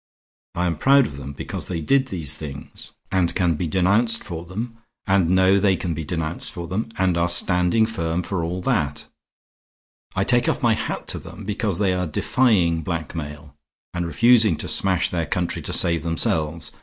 "I 0.55 0.65
am 0.65 0.77
proud 0.79 1.05
of 1.05 1.17
them 1.17 1.33
because 1.33 1.67
they 1.67 1.79
did 1.79 2.07
these 2.07 2.33
things, 2.33 2.91
and 3.11 3.35
can 3.35 3.53
be 3.53 3.67
denounced 3.67 4.23
for 4.23 4.45
them, 4.45 4.79
and 5.05 5.29
know 5.29 5.59
they 5.59 5.75
can 5.75 5.93
be 5.93 6.03
denounced 6.03 6.49
for 6.51 6.65
them, 6.67 6.89
and 6.97 7.17
are 7.19 7.29
standing 7.29 7.85
firm 7.85 8.23
for 8.23 8.43
all 8.43 8.63
that. 8.63 9.07
I 10.15 10.23
take 10.23 10.49
off 10.49 10.63
my 10.63 10.73
hat 10.73 11.05
to 11.09 11.19
them 11.19 11.43
because 11.43 11.77
they 11.77 11.93
are 11.93 12.07
defying 12.07 12.81
blackmail, 12.81 13.55
and 13.93 14.07
refusing 14.07 14.55
to 14.57 14.67
smash 14.67 15.11
their 15.11 15.27
country 15.27 15.61
to 15.61 15.71
save 15.71 16.01
themselves. 16.01 16.71